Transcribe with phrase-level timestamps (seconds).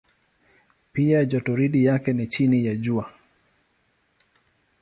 [0.91, 3.11] Pia jotoridi yake ni chini ya Jua.